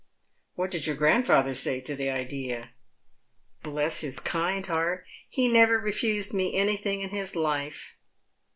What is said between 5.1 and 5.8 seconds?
he never